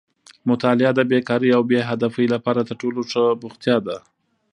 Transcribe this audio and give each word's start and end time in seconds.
مطالعه 0.49 0.91
د 0.95 0.99
بېکارۍ 1.11 1.49
او 1.57 1.61
بې 1.69 1.79
هدفۍ 1.89 2.27
لپاره 2.33 2.61
تر 2.67 2.75
ټولو 2.81 3.01
ښه 3.11 3.23
بوختیا 3.41 3.77
ده. 3.87 3.97